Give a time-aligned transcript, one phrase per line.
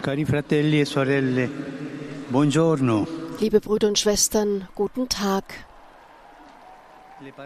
[0.00, 1.50] Cari fratelli e sorelle,
[2.28, 3.06] buongiorno.
[3.38, 5.44] Liebe Brüder und Schwestern, guten Tag.
[7.20, 7.36] Die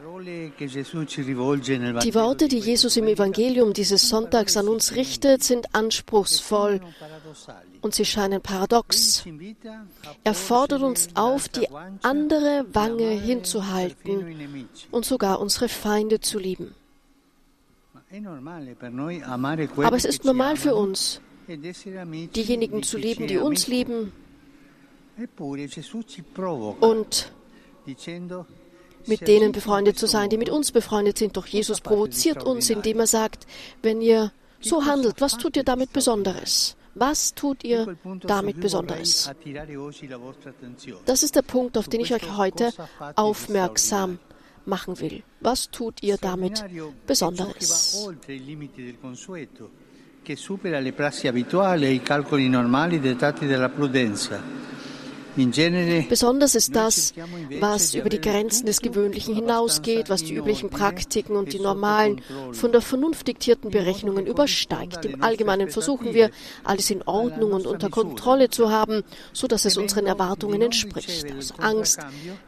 [2.15, 6.81] Worte, die Jesus im Evangelium dieses Sonntags an uns richtet, sind anspruchsvoll
[7.81, 9.25] und sie scheinen paradox.
[10.23, 11.67] Er fordert uns auf, die
[12.03, 14.57] andere Wange hinzuhalten
[14.93, 16.73] und sogar unsere Feinde zu lieben.
[19.83, 24.13] Aber es ist normal für uns, diejenigen zu lieben, die uns lieben
[26.81, 27.33] und
[29.07, 31.37] mit denen befreundet zu sein, die mit uns befreundet sind.
[31.37, 33.47] Doch Jesus provoziert uns, indem er sagt,
[33.83, 36.77] wenn ihr so handelt, was tut ihr damit Besonderes?
[36.95, 39.31] Was tut ihr damit Besonderes?
[41.07, 42.73] Das ist der Punkt, auf den ich euch heute
[43.17, 44.19] aufmerksam
[44.65, 45.23] machen will.
[45.41, 46.65] Was tut ihr damit
[47.07, 48.09] Besonderes?
[50.25, 54.63] Che supera le prassi abituali e i calcoli normali dettati dalla prudenza.
[56.09, 57.13] Besonders ist das,
[57.59, 62.23] was über die Grenzen des Gewöhnlichen hinausgeht, was die üblichen Praktiken und die normalen,
[62.53, 65.05] von der Vernunft diktierten Berechnungen übersteigt.
[65.05, 66.31] Im Allgemeinen versuchen wir,
[66.63, 71.27] alles in Ordnung und unter Kontrolle zu haben, so dass es unseren Erwartungen entspricht.
[71.37, 71.99] Aus Angst,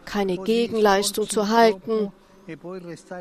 [0.04, 2.12] keine Gegenleistung zu halten,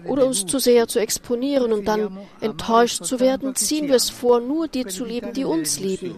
[0.08, 4.40] oder uns zu sehr zu exponieren und dann enttäuscht zu werden, ziehen wir es vor,
[4.40, 6.16] nur die zu lieben, die uns lieben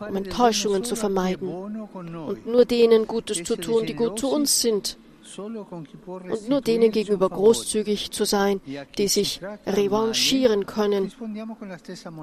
[0.00, 4.98] um Enttäuschungen zu vermeiden und nur denen Gutes zu tun, die gut zu uns sind
[5.36, 8.60] und nur denen gegenüber großzügig zu sein,
[8.98, 11.12] die sich revanchieren können.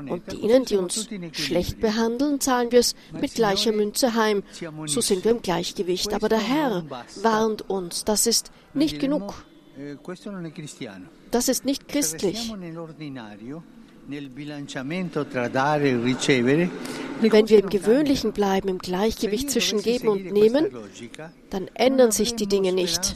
[0.08, 4.44] Und denen, die uns schlecht behandeln, zahlen wir es mit gleicher Münze heim.
[4.86, 6.14] So sind wir im Gleichgewicht.
[6.14, 6.86] Aber der Herr
[7.22, 9.34] warnt uns, das ist nicht genug.
[11.32, 12.52] Das ist nicht christlich.
[17.22, 20.68] Wenn wir im Gewöhnlichen bleiben, im Gleichgewicht zwischen Geben und Nehmen,
[21.50, 23.16] dann ändern sich die Dinge nicht.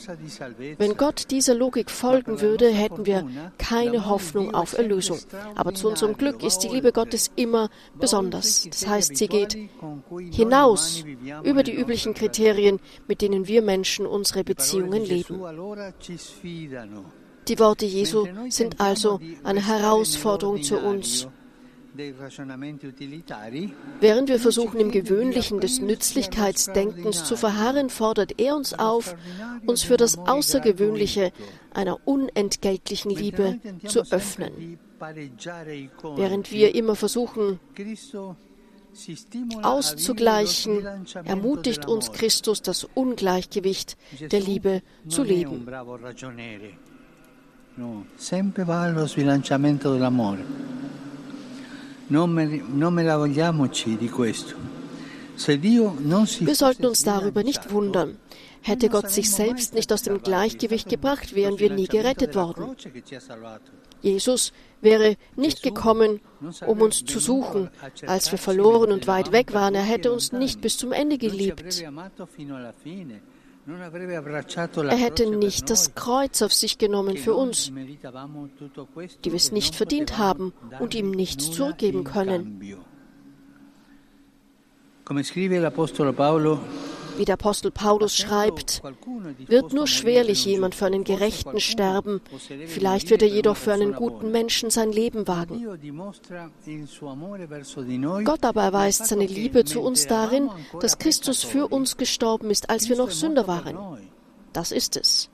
[0.78, 3.28] Wenn Gott dieser Logik folgen würde, hätten wir
[3.58, 5.20] keine Hoffnung auf Erlösung.
[5.56, 8.68] Aber zu unserem Glück ist die Liebe Gottes immer besonders.
[8.70, 9.58] Das heißt, sie geht
[10.32, 11.04] hinaus
[11.44, 15.42] über die üblichen Kriterien, mit denen wir Menschen unsere Beziehungen leben.
[17.48, 21.28] Die Worte Jesu sind also eine Herausforderung zu uns.
[24.00, 29.16] Während wir versuchen, im Gewöhnlichen des Nützlichkeitsdenkens zu verharren, fordert er uns auf,
[29.66, 31.32] uns für das Außergewöhnliche
[31.74, 34.80] einer unentgeltlichen Liebe zu öffnen.
[36.16, 37.60] Während wir immer versuchen,
[39.62, 43.98] auszugleichen, ermutigt uns Christus, das Ungleichgewicht
[44.32, 45.66] der Liebe zu leben.
[47.78, 50.38] No, sempre va allo sbilanciamento dell'amore.
[50.38, 51.95] Non, non meravigliamoci di questo.
[56.40, 58.18] Wir sollten uns darüber nicht wundern.
[58.62, 62.76] Hätte Gott sich selbst nicht aus dem Gleichgewicht gebracht, wären wir nie gerettet worden.
[64.02, 66.20] Jesus wäre nicht gekommen,
[66.66, 67.70] um uns zu suchen,
[68.06, 69.76] als wir verloren und weit weg waren.
[69.76, 71.64] Er hätte uns nicht bis zum Ende geliebt.
[73.68, 77.72] Er hätte nicht das Kreuz auf sich genommen für uns,
[79.24, 82.62] die wir es nicht verdient haben und ihm nichts zurückgeben können.
[85.04, 86.60] Come scrive l'Apostolo Paolo,
[87.18, 88.82] wie der Apostel Paulus schreibt,
[89.48, 92.22] wird nur schwerlich jemand für einen Gerechten sterben,
[92.68, 95.66] vielleicht wird er jedoch für einen guten Menschen sein Leben wagen.
[98.24, 100.50] Gott aber erweist seine Liebe zu uns darin,
[100.80, 103.78] dass Christus für uns gestorben ist, als wir noch Sünder waren.
[104.54, 105.30] Das ist es.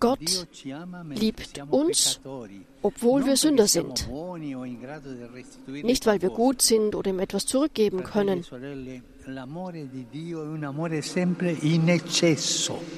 [0.00, 0.46] Gott
[1.14, 2.20] liebt uns,
[2.82, 4.08] obwohl wir Sünder sind.
[5.66, 8.44] Nicht, weil wir gut sind oder ihm etwas zurückgeben können.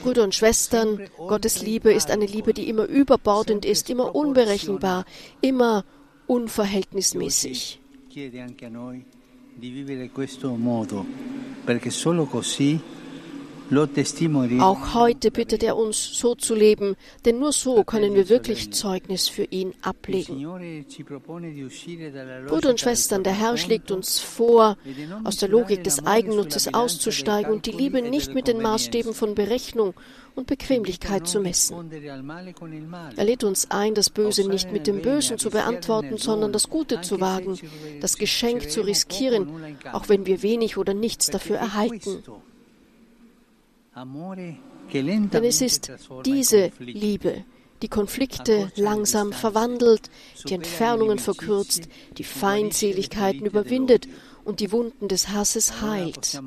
[0.03, 5.05] Brüder und Schwestern, Gottes Liebe ist eine Liebe, die immer überbordend ist, immer unberechenbar,
[5.41, 5.85] immer
[6.27, 7.81] unverhältnismäßig.
[14.61, 19.29] Auch heute bittet er uns, so zu leben, denn nur so können wir wirklich Zeugnis
[19.29, 20.47] für ihn ablegen.
[22.47, 24.77] Brüder und Schwestern, der Herr schlägt uns vor,
[25.25, 29.95] aus der Logik des Eigennutzes auszusteigen und die Liebe nicht mit den Maßstäben von Berechnung
[30.37, 31.91] und Bequemlichkeit zu messen.
[33.17, 37.01] Er lädt uns ein, das Böse nicht mit dem Bösen zu beantworten, sondern das Gute
[37.01, 37.59] zu wagen,
[38.01, 42.23] das Geschenk zu riskieren, auch wenn wir wenig oder nichts dafür erhalten.
[43.97, 45.93] Denn es ist
[46.25, 47.45] diese Liebe,
[47.83, 50.11] die Konflikte langsam verwandelt,
[50.47, 51.89] die Entfernungen verkürzt,
[52.19, 54.07] die Feindseligkeiten überwindet
[54.45, 56.41] und die Wunden des Hasses heilt.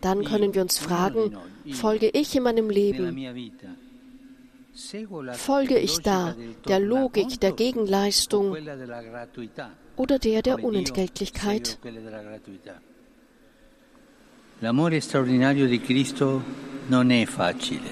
[0.00, 1.36] Dann können wir uns fragen,
[1.72, 3.52] folge ich in meinem Leben?
[5.32, 6.34] Folge ich da
[6.68, 8.56] der Logik der Gegenleistung
[9.96, 11.78] oder der der Unentgeltlichkeit?
[14.60, 16.42] L'amore straordinario di Cristo
[16.86, 17.90] non è facile,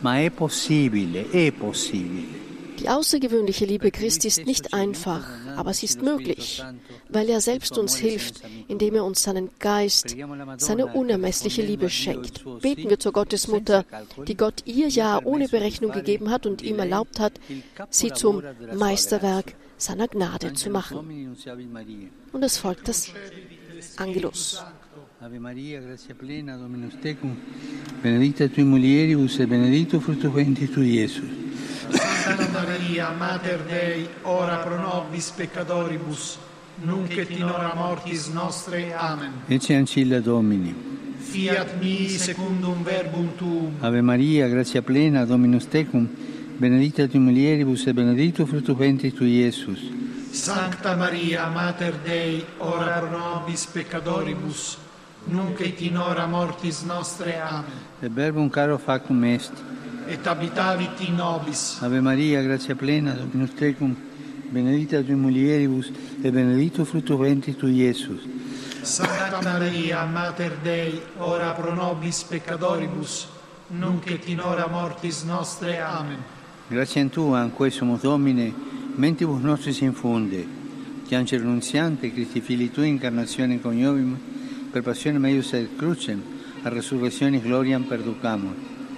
[0.00, 2.40] ma è possibile, è possibile.
[2.78, 5.26] Die außergewöhnliche Liebe Christi ist nicht einfach,
[5.56, 6.62] aber sie ist möglich,
[7.08, 10.14] weil er selbst uns hilft, indem er uns seinen Geist,
[10.58, 12.44] seine unermessliche Liebe schenkt.
[12.60, 13.86] Beten wir zur Gottesmutter,
[14.26, 17.40] die Gott ihr Ja ohne Berechnung gegeben hat und ihm erlaubt hat,
[17.88, 18.42] sie zum
[18.74, 21.36] Meisterwerk seiner Gnade zu machen.
[22.32, 23.10] Und es folgt das
[23.96, 24.64] Angelos.
[25.20, 27.36] Ave Maria, grazia plena, Dominus tecum,
[28.00, 31.30] benedicta tui mulieribus e benedictus fructus ventris tui, Iesus.
[32.24, 36.38] Santa Maria, Mater Dei, ora pro nobis peccatoribus,
[36.82, 38.92] nunc et in hora mortis nostre.
[38.94, 39.32] Amen.
[39.46, 40.74] Ecce ancilla Domini.
[41.18, 43.74] Fiat mi secundum verbum tuum.
[43.80, 46.08] Ave Maria, grazia plena, Dominus tecum,
[46.58, 49.80] benedicta tui mulieribus e benedictus fructus ventris tui, Iesus.
[50.32, 54.78] Sancta Maria, Mater Dei, ora pro nobis peccatoribus,
[55.26, 57.38] nunc et in hora mortis nostre.
[57.38, 57.70] Amen.
[58.00, 59.52] E verbum caro factum est.
[60.08, 61.76] Et habitavit in nobis.
[61.82, 63.94] Ave Maria, grazia plena, Dominus tecum,
[64.48, 65.92] benedicta tui mulieribus
[66.22, 68.26] e benedictus fructus ventris tui, Iesus.
[68.80, 73.28] Santa Maria, Mater Dei, ora pro nobis peccatoribus,
[73.68, 75.78] nunc et in hora mortis nostre.
[75.78, 76.24] Amen.
[76.68, 78.54] Grazie a Tua, quae sumus Domine,
[78.96, 80.46] mentibus nostris infunde,
[81.14, 84.16] angelo nunziante, Christi Fili Tui, incarnazione coniovim,
[84.70, 86.22] per passione meius et crucem,
[86.62, 88.54] a resurrectionis gloriam perducamur.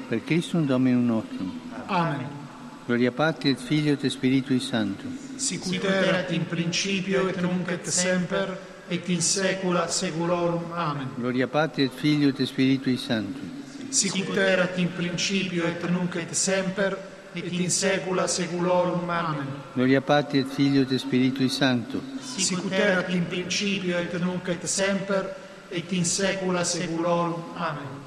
[0.09, 1.61] Per Christum Dominum nostrum.
[1.87, 2.43] Amen.
[2.87, 5.07] Gloria Patri et Filio et Spiritui Sancto.
[5.37, 8.59] Sicut erat in principio et nunc et semper
[8.89, 10.71] et in saecula saeculorum.
[10.73, 11.09] Amen.
[11.17, 13.41] Gloria Patri et Filio et Spiritui Sancto.
[13.89, 19.09] Sicut erat in principio et nunc et semper et in saecula saeculorum.
[19.11, 19.47] Amen.
[19.75, 22.01] Gloria Patri et Filio et Spiritui Sancto.
[22.21, 25.35] Sicut erat in principio et nunc et semper
[25.71, 27.43] et in saecula saeculorum.
[27.57, 28.03] Amen.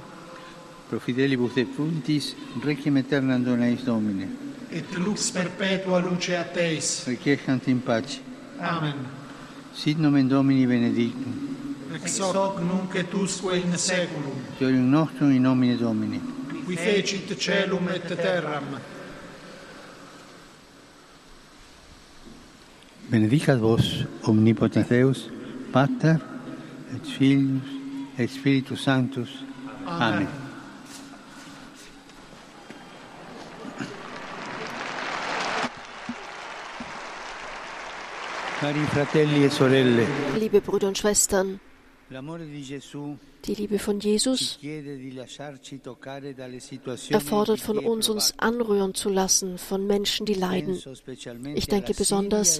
[0.88, 2.34] Pro fidelibus defuntis,
[2.64, 4.30] requiem aeternam dona eis Domine.
[4.72, 7.04] Et lux perpetua luce a Teis.
[7.06, 8.22] Requiescant in pace.
[8.62, 8.96] Amen.
[9.74, 11.56] Sit nomen Domini benedictum.
[11.94, 14.40] Ex hoc nunc et usque in saeculum.
[14.58, 16.22] Glorium nostrum in nomine Domini.
[16.66, 18.96] Qui fecit celum et terram.
[23.18, 25.32] Benedicat vos, omnipotens Deus,
[25.74, 26.20] Pater,
[26.94, 27.64] et Filius,
[28.20, 29.44] et Spiritus Sanctus.
[29.88, 30.28] Amen.
[38.92, 40.06] Fratelli e sorelle,
[40.38, 41.60] Liebe Brüder und Schwestern,
[42.10, 44.60] die Liebe von Jesus
[47.10, 50.80] erfordert von uns, uns anrühren zu lassen von Menschen, die leiden.
[51.56, 52.60] Ich denke besonders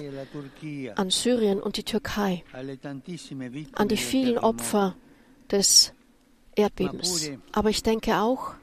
[0.62, 4.38] e An Syrien und die Türkei, an die vielen.
[4.38, 4.94] Opfer
[5.50, 5.92] des
[6.54, 7.30] Erdbebens.
[7.52, 8.54] Aber ich denke auch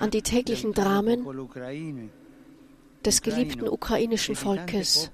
[0.00, 1.26] an die täglichen Dramen
[3.06, 5.10] des geliebten ukrainischen Volkes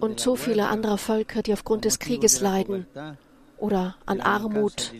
[0.00, 2.86] und so guerra, anderer Völker, die aufgrund des Krieges leiden
[3.58, 4.92] oder an Armut,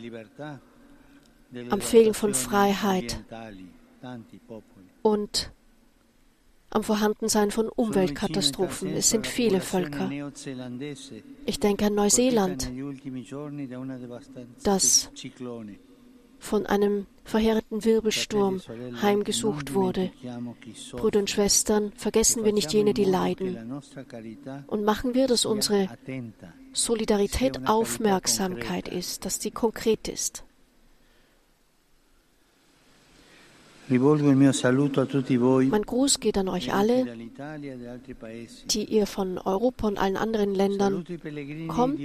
[1.70, 3.24] am Fehlen von Freiheit.
[5.02, 5.52] und
[6.70, 8.94] am Vorhandensein von Umweltkatastrophen.
[8.94, 10.10] Es sind viele Völker.
[11.46, 12.70] Ich denke an Neuseeland,
[14.62, 15.10] das.
[16.38, 18.60] Von einem verheerenden Wirbelsturm
[19.02, 20.10] heimgesucht wurde.
[20.92, 23.80] Brüder und Schwestern, vergessen wir nicht jene, die leiden.
[24.66, 25.88] Und machen wir, dass unsere
[26.72, 30.44] Solidarität Aufmerksamkeit ist, dass sie konkret ist.
[33.90, 34.02] Mein
[35.82, 37.06] Gruß geht an euch alle,
[38.66, 41.04] die ihr von Europa und allen anderen Ländern
[41.68, 41.98] kommt.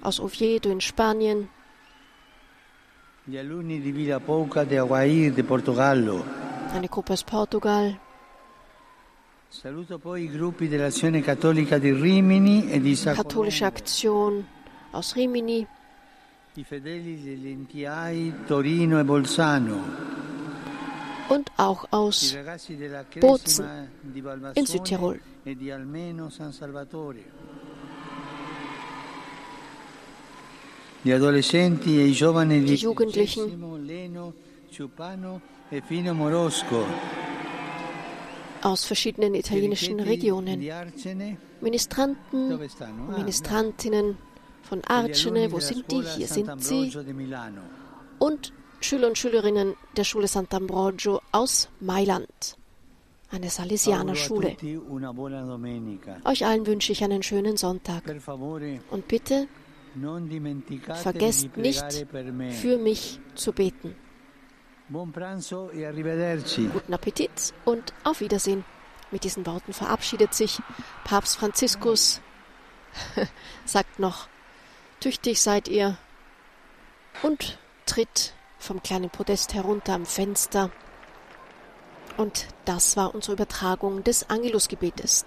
[0.00, 1.48] aus Oviedo in Spanien,
[6.74, 7.96] eine Gruppe aus Portugal.
[12.68, 14.44] E Katholische Aktion
[14.90, 15.66] aus Rimini.
[18.48, 19.78] Torino e Bolzano,
[21.28, 22.36] und auch aus
[23.20, 23.88] Bozen
[24.54, 25.20] in Südtirol.
[25.44, 27.24] e di Almeno San Salvatore.
[27.24, 27.30] Gli
[30.91, 34.20] adolescenti e i giovani di Die Jugendlichen e.
[38.62, 40.64] Aus verschiedenen italienischen Regionen.
[41.60, 44.16] Ministranten, Ah, Ministrantinnen
[44.62, 46.02] von Arcene, wo sind die?
[46.02, 46.92] Hier sind sie.
[48.20, 52.56] Und Schüler und Schülerinnen der Schule Sant'Ambrogio aus Mailand,
[53.30, 54.56] eine Salesianerschule.
[56.24, 58.02] Euch allen wünsche ich einen schönen Sonntag.
[58.90, 59.48] Und bitte
[60.94, 62.06] vergesst nicht,
[62.60, 63.94] für mich zu beten.
[66.72, 68.64] Guten Appetit und auf Wiedersehen.
[69.10, 70.60] Mit diesen Worten verabschiedet sich
[71.04, 72.20] Papst Franziskus,
[73.66, 74.26] sagt noch,
[75.00, 75.98] tüchtig seid ihr
[77.22, 80.70] und tritt vom kleinen Podest herunter am Fenster.
[82.16, 85.24] Und das war unsere Übertragung des Angelusgebetes.